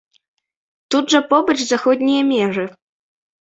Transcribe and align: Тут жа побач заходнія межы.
Тут 0.95 1.05
жа 1.15 1.21
побач 1.33 1.57
заходнія 1.73 2.21
межы. 2.33 2.65